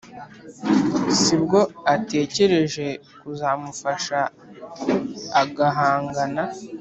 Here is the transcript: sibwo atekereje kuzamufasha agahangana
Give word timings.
sibwo 1.19 1.59
atekereje 1.93 2.87
kuzamufasha 3.21 4.19
agahangana 5.41 6.43